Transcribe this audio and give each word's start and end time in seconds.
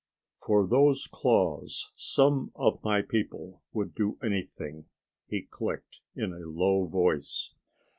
"For 0.43 0.65
those 0.65 1.05
claws 1.05 1.91
some 1.95 2.51
of 2.55 2.83
my 2.83 3.03
people 3.03 3.61
would 3.71 3.93
do 3.93 4.17
anything," 4.23 4.85
he 5.27 5.43
clicked 5.43 5.99
in 6.15 6.33
a 6.33 6.39
low 6.39 6.87
voice. 6.87 7.53